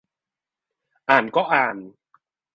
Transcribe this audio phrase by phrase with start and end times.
[1.09, 1.75] อ่านก็อ่าน